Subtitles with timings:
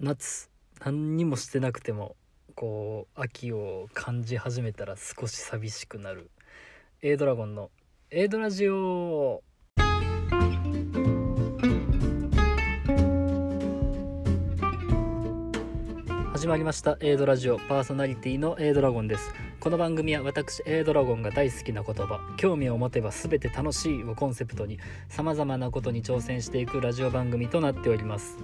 [0.00, 0.48] 夏
[0.78, 2.14] 何にもしてなくても
[2.54, 6.30] こう秋を感じ始めたら少し寂しくなる。
[7.02, 7.70] A ドラゴンの
[8.12, 9.42] A ドラジオ。
[16.32, 17.58] 始まりました A ドラジオ。
[17.58, 19.32] パーソナリティの A ドラゴンです。
[19.58, 22.20] この番組は私 A ドラゴンが大好きな言葉。
[22.36, 24.78] 興味を持てば全て楽しいをコンセプトに
[25.08, 28.38] 様々なことに挑戦していくラジオ番組となっております。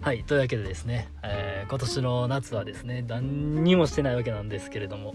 [0.00, 5.14] はいというわけでですね、えー今年の夏はですね何にもしてないわけなんですけれども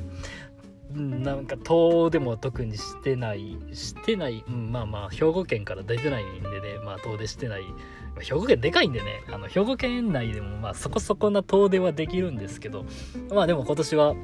[0.94, 7.64] なんか遠でも特にしてないしてない、うん、まあまあ兵庫県から出てないんでねまあ遠出してない。
[8.20, 12.86] 兵庫県でかいんでねあの兵庫県内でもまあそこそこな遠出はできるんですけど
[13.30, 14.16] まあでも今年は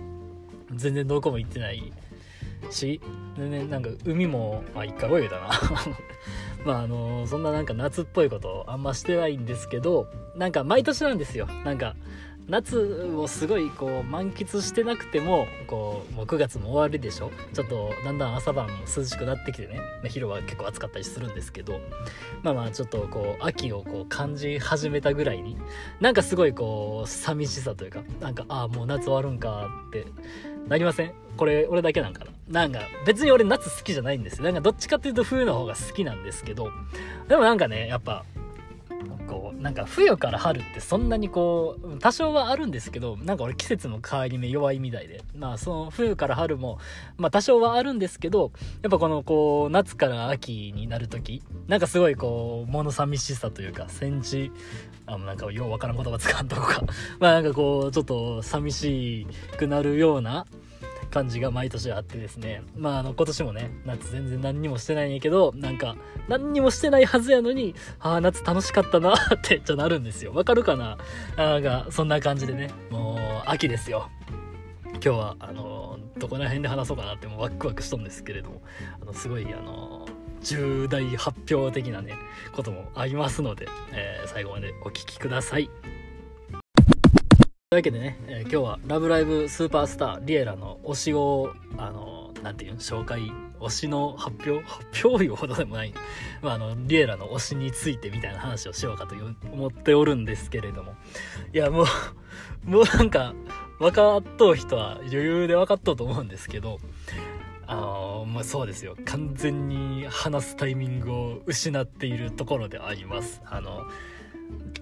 [0.75, 1.93] 全然どこも行ってない
[2.69, 2.99] し
[3.37, 5.49] 全然なんか海もまあ一回泳いだな。
[6.67, 11.47] まああのそんななんか夏っぽいことあんましてないんですけどなんか毎年なんですよ。
[11.63, 11.95] なんか
[12.49, 17.31] 夏をすごいこう満喫してなくてもこうもう9月も終わりでしょ。
[17.53, 19.79] ちょっとだんだん朝晩も涼しくなってきてね。
[20.03, 21.79] ま昼は結構暑かったりするんですけど。
[22.43, 25.57] まあまあちょっとこう秋をこう感じ始めたぐらいに
[26.01, 30.05] なんかすごいこう寂しさというかなんかああもう夏終わるんかって
[30.67, 31.11] なりません？
[31.37, 32.61] これ俺だけなんかな？
[32.61, 34.37] なんか別に俺夏好きじゃないんです。
[34.37, 36.69] よなんかどっちかっていうと冬の方が好きなんですけど。
[37.27, 38.25] でもなんかねやっぱ
[39.27, 45.21] こうなんか冬から春ってそんなにこう多少はあるんですけどなんか俺季節の変わり目弱いみたいで。
[45.37, 46.79] まあその冬から春も
[47.17, 54.51] まあ多少はあるんですけどやっぱこのこう夏から秋になる時なんかすごいこう物寂しさというか戦地
[55.05, 56.83] あなんかようわからん言葉使わんとか。
[57.19, 60.45] まあなんかこうちょっと寂しくなるような
[61.09, 62.63] 感じが毎年あってですね。
[62.75, 65.95] まああの今年もね夏全然何にもしてないんやけどなんか
[66.27, 70.33] 何にもしてないはずやのにああ夏楽しかったなって ちょなるんですよ。
[70.33, 70.97] わかるかな？
[71.37, 72.71] なんかそんな感じでね。
[72.89, 74.09] もう秋ですよ。
[74.85, 78.61] 今日はあのどこら辺で話そうかなってもうワクワクしとんですけれども。
[79.01, 80.07] あのすごいあの
[80.41, 82.13] 重大発表的なね
[82.55, 85.69] こともありますので、えー最後までお聞きください。
[87.69, 93.29] というわけでね、えー今日は「ラブライブスーパースターリエラ」の推しをあのなんていうの紹介
[93.59, 95.93] 推しの発表発表いうほどでもない、
[96.41, 99.15] まあ、あのリエラの推しについてみたいな話をしようかと
[99.51, 100.95] 思っておるんですけれども。
[101.53, 101.85] いやもう
[102.63, 103.33] もうなんか
[103.79, 106.79] 分かっとう人は余裕で分かっとうと思うんですけど
[107.65, 108.95] あのまあそうですよ。
[109.03, 113.41] 完全に話すタイミングを失っているところであります。
[113.45, 113.83] あの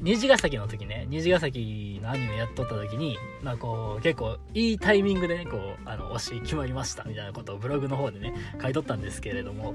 [0.06, 9.74] 虹ヶ崎の時ね虹ヶ崎のアニメやっとった時にまあこう結構いいタイミングでねこうあの推し決まりましたみたいなことをブログの方でね書いとったんですけれども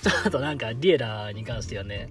[0.00, 2.10] ちょっとなんかリエラに関してはね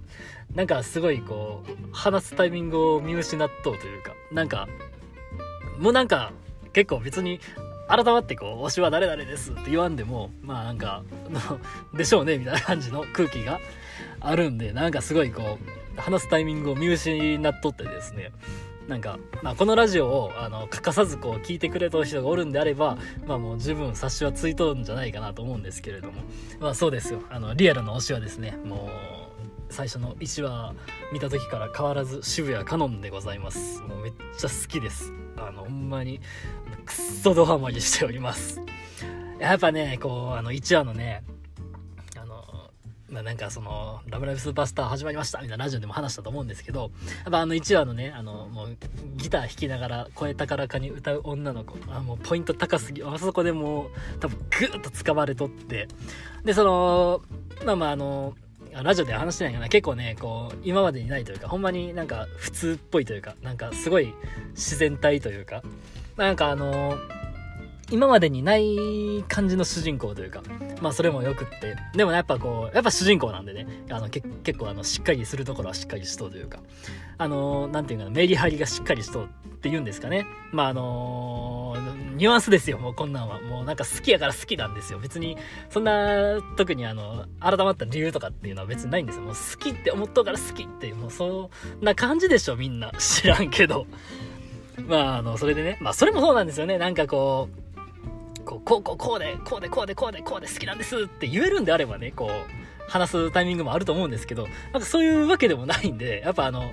[0.54, 4.68] なんかすごいこう話すタイミングを見失っとうというかなんか
[5.78, 6.32] もうなんか
[6.74, 7.40] 結構別に
[7.88, 11.02] 改まってこう推しは誰々ですって言わんでもまあなんか
[11.96, 13.60] でしょうねみたいな感じの空気が
[14.20, 18.32] あるんでなんかすごいこう話すタイミングを見失っとってですね。
[18.88, 26.22] なんか、まあ、このラジオをあの欠かさずこう聞いてくれとる人がおるんであれば、まあ、もう十分察しはついとるんじゃないかなと思うんですけれども。
[26.60, 27.20] まあそうですよ。
[27.30, 29.12] あのリアルの推しはですねもう
[29.72, 30.74] 最初の1話
[31.12, 33.80] 見た時から変わらず渋谷カノンでございます。
[33.82, 35.12] もうめっちゃ好きです。
[35.36, 36.20] あのほんまに
[36.84, 38.60] くっそドハマりしております。
[39.38, 41.24] やっぱねこうあの1話のね
[43.12, 46.90] まあなんかその「ラブライブスーパースター始まりました」みたいなラジオでも話したと思うんですけど
[47.24, 48.76] やっぱあの1話のねあのもう
[49.16, 55.88] ギター弾きながら声高らかに歌う女の子あもうポイント高すぎあそこでもう多分グーッと掴まれとって
[56.42, 57.22] でその
[57.66, 58.34] まあまああの
[58.82, 64.14] ラジオで話してないかな結構ねこう今までにないというかほんまになんか普通っぽいというかなんかすごい
[64.52, 65.62] 自然体というか
[66.16, 66.96] なんかあの
[67.90, 70.42] 今までにない感じの主人公というか
[70.80, 76.60] まあそれもよくってでもやっぱこうやっぱ主人公なんでねあのけ結構あのしっかりするところはしっかりしとうというか
[77.18, 79.28] あのなんていうかなメリハリがしっかりしとうっ
[79.62, 80.26] ていうんですかね。
[80.50, 81.76] まああの
[82.16, 83.40] ニュアンスですよもうこんなんは。
[83.40, 84.98] もうなんか好きやから好きなんですよ。
[84.98, 85.36] 別に
[85.70, 89.22] そんな特にあの改まった理由とかっていうのは別にないんですよ。
[89.22, 92.90] もう好きって思っとうから好きっていうもうそんな感じでしょみんな。
[92.98, 93.86] 知らんけど。
[94.88, 96.78] まああのそれでねまあそれもそうなんですよね。
[96.78, 97.61] なんかこう
[98.60, 106.72] こうこうこうこうでこうでこうでこうでこうで好きなんですって言えるんであればねこう話すタイミングもあると思うんですけどなんかそういうわけでもないんでやっぱあの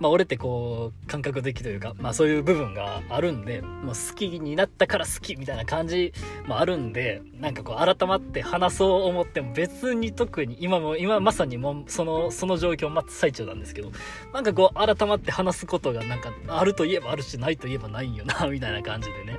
[0.00, 6.12] まあ、俺ってこう感覚的というか、まあ、そういう部分があるんでもう好きになったから好きみたいな感じ
[6.46, 13.92] もあるんでなんかこう改まって話そう思っても別に特に今も今まさにもそのその状況待つ最中なんですけど
[14.32, 19.38] なんかこう改まって話すことがなんかあるといえばあるしないといえばないよなみたいな感じでね。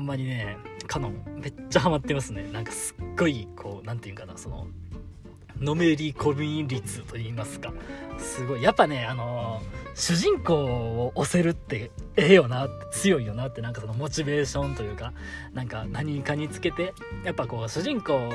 [0.00, 0.56] んまにね
[0.86, 2.42] カノンめっちゃハマってますね。
[2.52, 4.66] なんかすっごいこう何て言うかなその
[5.60, 7.72] のめり込み率と言いますか。
[8.18, 8.62] すごい。
[8.62, 9.60] やっぱねあの
[9.94, 15.12] 主人公を押せるってええよな強いよなってなんかそのモチベーションというか
[15.52, 18.30] なんか何かにつけてやっぱこう主人公を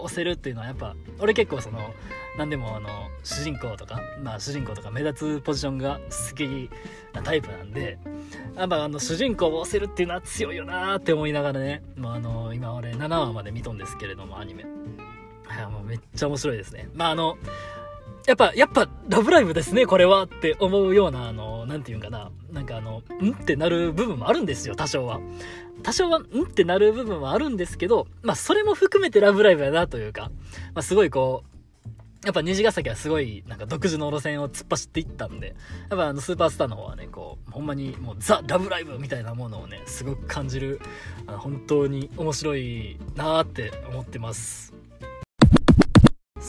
[0.00, 1.78] 押せるっていうのはやっぱ俺結構その
[2.38, 2.88] 何でもあの
[3.22, 6.70] 主人公とかまあ主人公とか目立つポジションが好き
[7.12, 7.98] なタイプなんで
[8.56, 14.64] やっぱあの主人公を押せるっていうのは強いよなって思いながらねもうあの今俺7話まで見とんですけれどもアニメ。
[15.58, 17.36] やもうめっちゃ面白いですねまああの
[18.26, 22.32] やっぱ、やっぱ、ラブライブですね、これはって思うような、あの、なんていうんかな。
[22.52, 25.20] なんかあの、んってなる部分もあるんですよ、多少は。
[25.84, 30.32] 多少は、んってなる部分はあるんですけど、まあ、それも含めてラブライブやなというか、
[30.74, 31.56] まあ、すごいこう、
[32.26, 35.54] やっぱ虹ヶ崎はすごい、なんか独自の路線を突っ走っていったんで、
[35.88, 40.80] やっぱあの、スーパースターの方はね、こう、ほんまにもうザ・ラブライブみたいなものをね、すごく感じる、
[41.28, 44.75] あの本当に面白いなーって思ってます。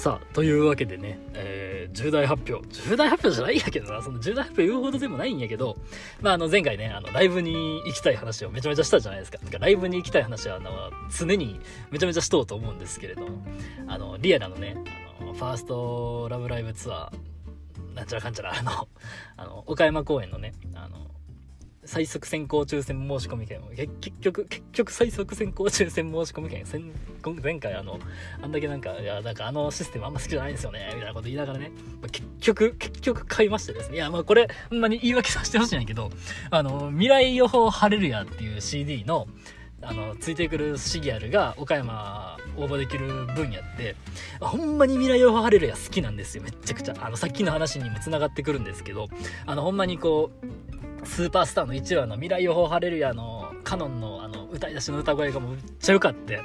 [0.07, 2.65] さあ、というわけでね、えー、重大発表。
[2.69, 5.75] 重大発表じゃないんやけどな、その重大発表言うほどでもないんやけど、
[6.21, 9.38] まあ、あの、前回ね、あの、ライブに行きたい話をめちゃめちゃしたじゃないですか。
[9.44, 10.71] なんかライブに行きたい話は、あの、
[11.12, 11.59] 常に
[11.92, 13.44] めちゃめちゃしとうと思うんですけれども、
[13.86, 14.77] あの、リアラのね、
[15.19, 18.88] あの、ファーストラブライブツアー、なんちゃらかんちゃら、あの、
[19.36, 21.12] あの、岡山公演のね、あの、
[21.88, 26.66] 最速先行抽選申し込み券結局結局最速先行抽選申し込み券
[27.42, 27.98] 前回あの
[28.42, 31.72] あんだけなんかいやなんかあのシステムあんま好きじゃないんですよねみたいなこと言いながらね
[32.12, 33.95] 結局結局買いましてですね。
[33.95, 36.12] いやまあこれほんまに言い訳させてほしいんやけど
[36.51, 39.28] あの未来予報ハレルヤっていう CD の
[39.81, 43.95] あのついてくるシギアルが岡山応募できる分野って
[44.42, 46.95] ほんまに未来予報ハレルヤ好きなんですよめっちゃくちゃ。
[47.00, 49.07] あのさっきの話にもつながってくるんですけど
[49.45, 56.41] あのほんまにこうスーパースターの1話の未来予報ハレルヤのカノンのあの歌い出しの歌声がもうめっちゃ良かって、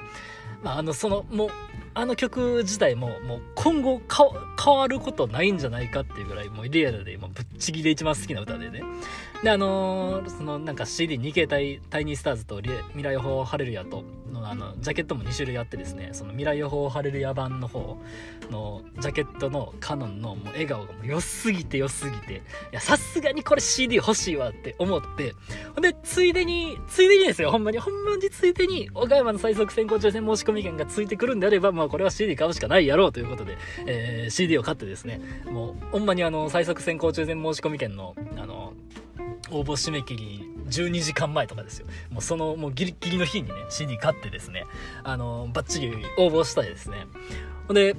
[0.63, 1.51] まあ、あのそのもう
[1.95, 8.83] あの曲自体ももう今後変わることないんじゃないかっていうぐらいもうリアルでもうぶっちぎりで一番好きな歌でね。
[9.43, 16.11] であのー、そのなんか CD2 形態タイニースターズと未来予報ハレルヤとのあのジャケットも2種類あってですね。
[16.13, 17.99] その未来予報ハレルヤ版の方
[18.51, 22.35] のジャケットのカノンのもう笑顔がもう良すぎて良すぎて。
[22.35, 22.41] い
[22.71, 25.35] やさすがにこれ CD 欲しいわって思って。
[25.75, 27.51] ほんでついでについでにですよ。
[27.51, 27.79] ほんまに。
[27.79, 33.57] ほんまについでに岡山の最速先行抽選申し込み券がついてくるんであればあこれは CD 買うしかないやろうということで、
[33.87, 35.21] えー、CD を買ってですね
[35.51, 38.73] もうほんまにあの最速先行抽選申し込み券のあの
[39.51, 41.87] 応募締め切り12時間前とかですよ。
[42.11, 44.67] もうそのもうギリギリの日にね、CD 買ってですね、
[45.05, 47.07] あの、バッチリ応募したいですね。
[47.67, 47.95] ほんで、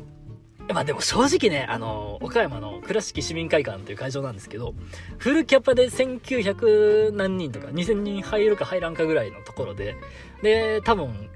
[0.70, 4.74] まあでも正直ね、あの、岡山の倉敷市民会館という会場なんですけど、
[5.18, 9.96] フルキャパで1900何人とか2000人入るか入らんかぐらいのところで、
[10.42, 11.30] で、多分、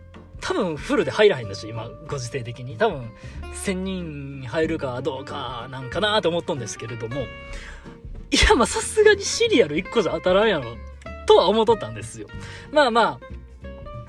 [0.47, 2.77] 多分フルで入らへんだし、今、ご時世的に。
[2.77, 3.11] 多分、
[3.65, 7.25] 1000人入るかどうかなんかなと思ったんですけれども、い
[8.49, 10.77] や、まあさすがにシリアル1個じゃ当たらんやろ、
[11.25, 12.27] とは思っとったんですよ。
[12.71, 13.19] まあまあ、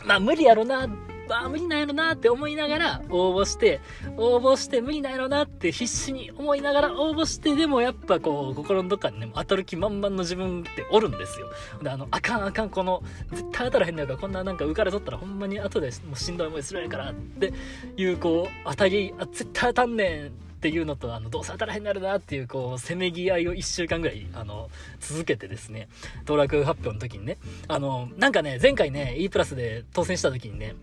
[0.05, 0.89] まあ無理やろな、
[1.29, 3.81] まあ無理なんやろなって思いながら応募して、
[4.17, 11.49] 応募して無理なんやろなって必死に思いながら応募して、でもやっぱこう、心のどっかにね、当たる気満々の自分っておるんですよ。
[11.83, 17.53] で、あの、あかんあかん、この、絶対当たらへんのやから、こんななんか浮かれとったらほんまに後でもうしんどい思いするやからって
[17.97, 20.49] いう、こう、当たり、あ、絶対当たんねん。
[20.59, 25.89] っていうのと、あの、どうせ当たらへんなるなっていう、こう、せめぎ合いを1週間ぐらい、あの、続けてですね、
[26.25, 30.75] 当落発表の時にね、あの、なんかね、前回ね、E プラスで当選した時にね、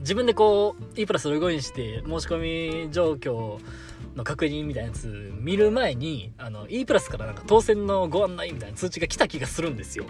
[0.00, 3.58] 自分でこう E プラスログインして申し込み状況
[4.16, 10.06] の確認みたいなやつ見る前にあの E プラスからなんか当選のご案内みたいな通知が来た気がするんですよ。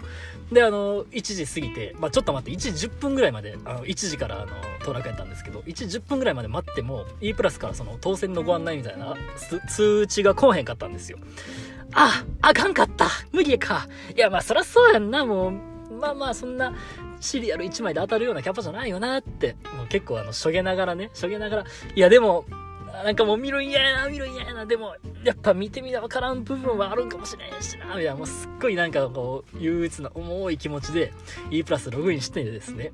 [0.51, 4.47] であの1時過ぎて、まあ、ちょっと待って1時10分ぐらいまであの1時からあの
[4.83, 9.15] 当落やったんですけど1時10分ぐらいまで待っても E プラスからその当選のご案内みたいな
[9.69, 11.19] 通知が来おへんかったんですよ。
[11.93, 13.07] ああかんかった。
[13.31, 13.87] 無理か。
[14.15, 15.70] いやまあそりゃそうやんなもう。
[15.99, 16.73] まあまあそんな
[17.19, 22.45] シリアル1枚で当たるようなキャパじゃないよなって、もう結構あの、しょげながらね、しょげながら、いやでも、
[23.03, 31.13] なんかもう見るんやな、見るんやな、でも、やっぱ見てみなわからん部分はあるんかもしれんしな、みたいな、もうすっごいなんかこう、憂鬱な重い気持ちで、
[31.49, 32.91] E プラスログインしてですね。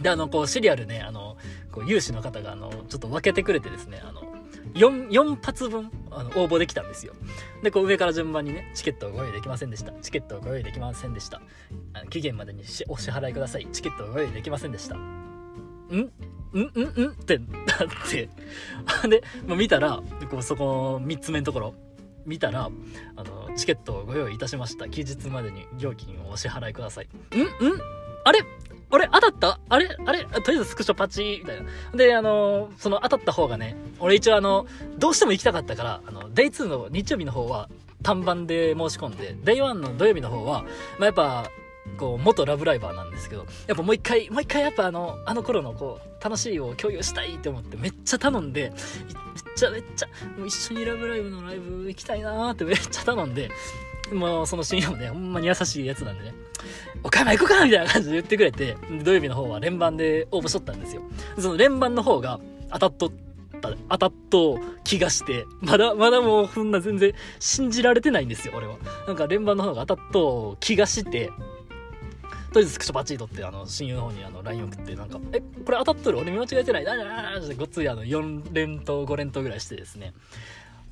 [0.00, 1.36] で、あの、こう、シリアルね、あの、
[1.70, 4.33] こう、有志の方が、あの、ちょっと分けてくれてですね、あの、
[4.72, 7.14] 4, 4発分あの応募できたんですよ。
[7.62, 9.92] でこう上から順番にねチケットをご用意できませんでした。
[10.00, 11.40] チケットをご用意できませんでした。
[11.92, 13.68] あの期限までにお支払いください。
[13.72, 14.96] チケットをご用意できませんでした。
[14.96, 14.98] ん？
[14.98, 15.98] ん？
[15.98, 16.08] ん？
[16.54, 17.06] ん？
[17.08, 17.48] んってなっ
[18.10, 18.28] て。
[19.08, 21.74] で、まあ、見たらこうそこの3つ目のところ
[22.26, 22.70] 見たら
[23.16, 24.88] あのチケットをご用意いたしました。
[24.88, 27.08] 期日までに料金をお支払いください。
[27.36, 27.40] ん？
[27.42, 27.46] ん？
[28.24, 28.40] あれ？
[28.94, 29.60] あれ当たった？
[29.68, 30.24] あれあれ？
[30.24, 31.66] とりあえずスクショパチみたいな。
[31.96, 34.66] で、あのその当たった方がね、俺一応あの、
[34.98, 37.68] どうしても行きたかったから、あの、デイ2の日曜日の方は
[38.02, 40.62] 単番で申し込んで、デイ1の土曜日の方は、
[40.98, 41.50] まあ、やっぱ、
[41.98, 50.06] こう、元ラブライバーなんですけど、やっぱもう一回、もう一回やっぱあの、あの頃のこう、楽しいを共有したいって思ってめっちゃ頼んで、めっちゃめっちゃ、
[50.38, 53.50] もう一緒にラブライブのライブ行きたいなーってめっちゃ頼んで、
[54.12, 56.34] もうその深夜もね、ほんまに優しいやつなんでね、
[57.02, 61.02] 岡山行こうかみたいな感じで言ってくれて、土曜日の方は連番で応募しとったんですよ。
[61.38, 63.10] その連番の方が当たっとっ
[63.60, 68.76] た、当たっと気がして、まだ、まだもうそんな全然信じられてないんですよ、俺は。
[69.06, 71.30] なんか連番の方が当たっと気がして、
[72.52, 76.18] とりあえずスクショバチーとって、あの、親友の方にあの、LINE 送って、なんか、え、これ当たっとる？
[76.18, 76.84] 俺見間違えてない？
[76.84, 80.12] なになにごっついあの、4連投、5連投ぐらいしてですね。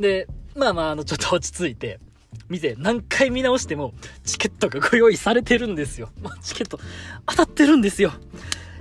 [0.00, 0.26] で、
[0.57, 2.00] まあまあ、あの、ちょっと落ち着いて、
[2.48, 6.10] 店何回見直してもチケットがご用意されてるんですよ。
[6.42, 6.78] チケット
[7.26, 8.10] 当たってるんですよ。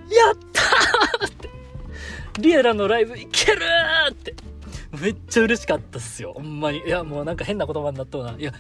[0.10, 1.50] やったーって。
[2.40, 4.36] リエラのライブ行けるーって。
[5.02, 6.34] めっちゃ嬉しかったっすよ。
[6.34, 6.80] ほんまに。
[6.80, 8.36] いや、もうなんか変な言葉になったな。
[8.38, 8.54] いや、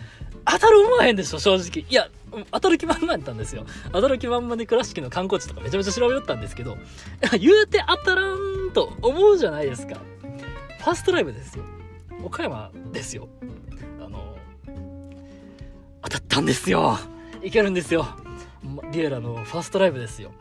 [0.45, 1.85] 当たる思わへんでしょ、正直。
[1.89, 2.09] いや、
[2.51, 3.65] 当たる気満々やったんですよ。
[3.91, 6.77] 当たる気満々で倉敷の観光地とかめちゃめちゃ調べよったんですけど、
[7.37, 9.95] 言うて当たらんと思うじゃないですか。
[10.79, 11.65] ファーストライブですよ。
[12.23, 13.27] 岡山ですよ。
[16.01, 16.97] 当たったんですよ。
[17.43, 18.07] いけるんですよ。
[18.91, 20.31] リエラのファーストライブですよ。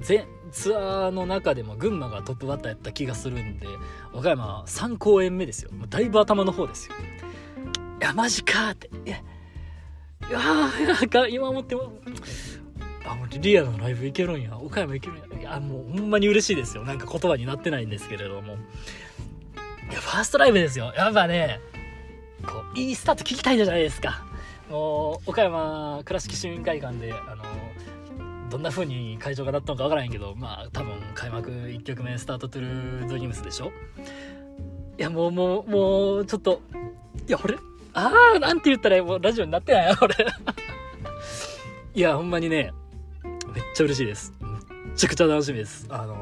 [0.00, 3.66] 全ツアーの中でも群馬がトップバッターやった気がするんで
[4.12, 5.70] 岡山3公演目ですよ。
[5.72, 6.94] もうだいぶ頭の方ですよ。
[8.00, 8.90] いやマジかって。
[9.06, 9.16] いや
[10.28, 11.92] いやなんか今思っても
[13.06, 14.58] あもうリアのライブ行けるんや。
[14.58, 15.40] 岡山行けるんや。
[15.40, 16.84] いやもうほんまに嬉しいですよ。
[16.84, 18.54] なんか言葉になってないんですけれども。
[19.90, 20.92] いやファーストライブですよ。
[20.96, 21.60] やっぱね
[22.46, 24.24] こういいスタート聞きたいじゃないですか。
[24.70, 27.44] もう岡山倉敷市民会館であの
[28.50, 33.72] どんな風に会場がなったのかわからへんけどまあ多分開幕1曲目スタートトゥルードリームスでしょ。
[34.98, 36.60] いやもうもうもうちょっと
[37.28, 37.56] いや俺
[37.94, 39.96] ああなんて言ったらもうラジオになってない？
[40.00, 40.14] 俺。
[41.94, 42.72] いやほんまにね
[43.24, 44.32] めっちゃ嬉しいです。
[44.40, 45.86] めっちゃくちゃ楽しみです。
[45.90, 46.14] あの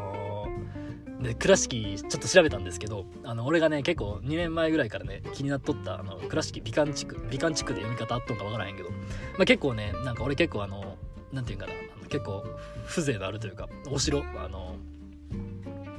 [1.23, 8.97] で倉敷ちょっと調べたんですけどあの俺がね結構2年前ぐらいからね気になっとったあの倉敷美観地区美観地区で読み方あっとんかわからへんけど、ま
[9.41, 10.97] あ、結構ねなんか俺結構あの
[11.33, 12.45] なんていうかなあの結構
[12.87, 14.77] 風情のあるというかお城あの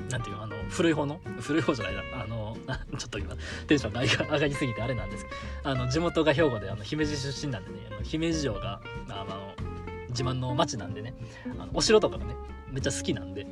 [0.09, 2.57] なんていうあの古い方の古い方じゃないなあの
[2.97, 3.35] ちょっと今
[3.67, 4.01] テンションが
[4.33, 5.25] 上がりすぎてあれなんです。
[5.25, 5.31] け
[5.63, 9.53] どあの地元が兵庫であの姫路出身なんでねあの姫路城があの
[10.09, 11.13] 自慢の町なんでね
[11.59, 12.35] あのお城とかがね
[12.71, 13.45] めっちゃ好きなんで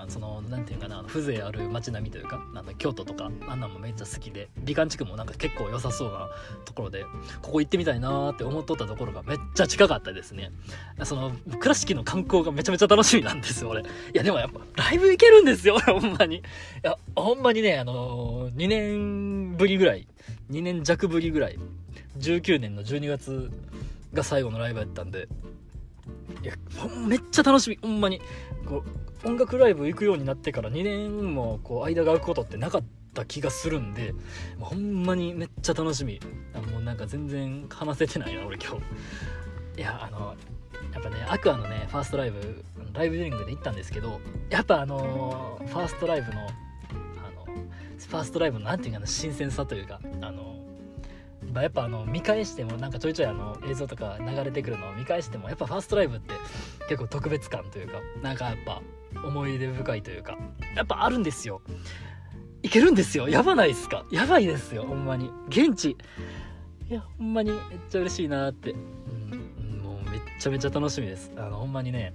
[0.00, 6.30] あのその何て言うかな風情ある街並みというかあの京都とかあんなんもめっちゃ好きで美観地区もなんか結構良さそうな
[6.64, 7.04] ところで
[7.42, 10.52] ここ行ってみたいなって思っとったところがめっちゃ近かったですね。
[11.04, 13.82] その倉敷の観光がめちゃめちゃ楽しみなんですよ俺。
[13.82, 16.36] いやでもやっぱライブ行けるんですよ ほんまに。
[16.36, 16.42] い
[16.82, 20.06] やほんまにねあのー、2年ぶりぐらい
[20.50, 21.58] 2年弱ぶりぐらい
[22.18, 23.50] 19年の12月
[24.14, 25.28] が最後のライブやったんで
[26.42, 26.54] いや
[27.06, 27.78] めっちゃ楽しみ。
[27.80, 28.20] ほんまに。
[28.66, 28.84] こ
[29.24, 34.14] う音楽ライブ行くようになってから2年もこう間が空くことってなかった気がするんで
[34.58, 36.20] ほんまにめっちゃ楽しみ。
[36.72, 39.80] もうなんか全然話せてないな俺今日。
[39.80, 40.36] いやあの
[40.92, 50.49] やっぱねアクアのねファーストライブライブディリングで行ったんですけどやっぱあのファーストライブのあのファーストライブの何て言うかな新鮮さというかあの
[51.54, 56.34] やっぱあの見返してもなんかちょいちょいあの映像とか流れてくるのを見返してもやっぱファーストライブって
[56.88, 58.82] 結構特別感というかなんかやっぱ
[59.24, 60.38] 思い出深いというか
[60.76, 61.62] やっぱあるんですよ。
[62.62, 63.28] いけるんですよ。
[63.28, 64.04] やばないっすか。
[64.10, 65.30] やばいですよほんまに。
[65.48, 65.96] 現地。
[66.88, 71.32] いやほんまにめっちゃ嬉しいなって、うん、もうめっちゃめちゃ楽しみです。
[71.36, 72.12] あのほんまにね。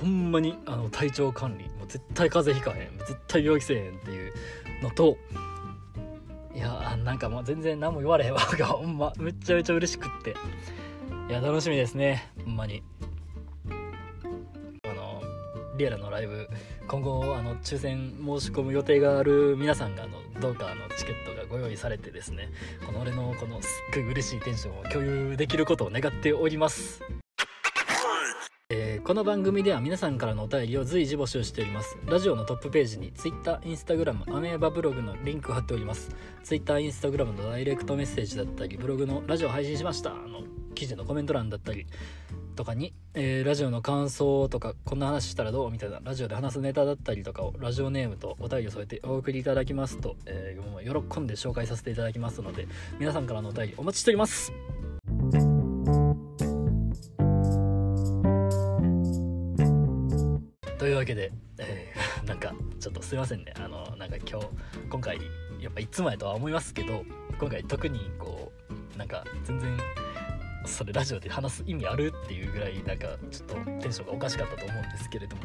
[0.00, 1.64] ほんまにあの体調管理。
[1.70, 2.98] もう絶対風邪ひかへん。
[2.98, 4.32] 絶対病気せえへんっていう
[4.82, 5.16] のと
[6.56, 8.40] いやなんかもう全然何も言われへんわ。
[8.40, 9.12] が ほんま。
[9.18, 10.34] めっちゃめちゃ嬉しくって。
[11.28, 12.32] いや楽しみですね。
[12.42, 12.82] ほんまに。
[14.84, 15.22] あの
[15.76, 16.48] リアルのライブ
[16.88, 22.48] 今後あの抽選申し込む予定がある皆さんがあのどうかあのチケットがご用意されてですね。
[22.86, 27.02] この俺のこのすっごい嬉しいテンションを共有できることを願っております。
[28.78, 31.96] えー、この番組では皆さんからのお便りを随時募集しております。
[32.04, 36.10] ラジオのトップページに Twitter、Instagram、アメーバブログのリンクを貼っております。
[36.44, 40.10] Twitter、Instagram のダイレクトメッセージだったりブログのラジオ配信しました。
[40.10, 40.42] の
[40.74, 41.86] 記事のコメント欄だったり
[42.54, 52.68] とかに、えー、ラジオの感想とかこんな話したらどうみたいなラジオで話すネタだったりとかをラジオネームとお便りを添えてお送りいただきますと、えー、もう喜んで紹介させていただきますので
[52.98, 54.52] 皆さんからのお便りお待ちしております。
[60.96, 63.52] いうわけで、えー、 なんかちょっとすいませんね。
[63.56, 64.46] あのなんか今日
[64.88, 65.18] 今回
[65.60, 67.04] やっぱいつもやとは思いますけど
[67.38, 68.52] 今回特にこ
[68.94, 69.76] うなんか全然
[70.64, 75.42] それラジオで話す意味あるっていうぐらいなんかちょっとテンションがおかしかったと思うんですけれども。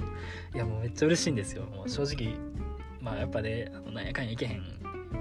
[0.54, 1.64] いやもうめっちゃ嬉しいんですよ。
[1.64, 2.36] もう正直
[3.00, 4.64] まあやっぱねなんやかんやいけへん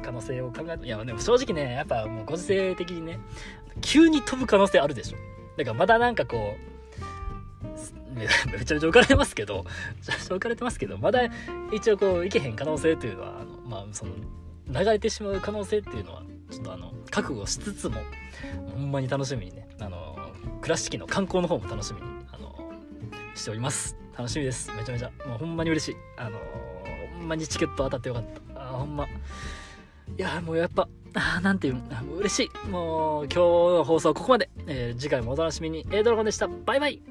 [0.02, 3.18] 可能性を考えいやでも正直ねやっぱもうご時世的にね
[3.80, 5.18] 急に飛ぶ可能性あるでしょ。
[5.56, 6.70] だからまだなんかこう
[8.14, 9.64] めちゃめちゃ浮かれてますけど
[9.96, 11.20] めちゃめちゃ浮かれてますけどまだ
[11.72, 14.12] 一応こういけへん可能性っていうのはあのまあその
[14.68, 18.00] 流れてしまう可能性っていうのはちょっとあの覚悟しつつも
[18.72, 20.16] ほんまに楽しみにねあの
[20.60, 22.54] 倉敷の観光の方も楽しみにあの
[23.34, 23.96] しております。
[24.16, 24.70] 楽しみです。
[24.76, 25.10] めちゃめちゃ。
[25.26, 25.96] もうほんまに嬉しい。
[26.16, 26.38] あの
[27.18, 28.24] ほんまにチケット当たってよかっ
[28.54, 28.62] た。
[28.62, 29.06] あほんま。
[29.06, 29.08] い
[30.16, 31.82] やもうやっぱあなんていうも
[32.14, 32.68] う嬉しい。
[32.68, 35.86] もう今日の放送はここまで、えー、次回もお楽しみに。
[35.90, 36.48] A ドラゴンでした。
[36.48, 37.02] バイバイ。